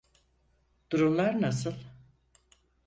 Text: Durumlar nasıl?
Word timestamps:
Durumlar 0.91 1.41
nasıl? 1.41 1.73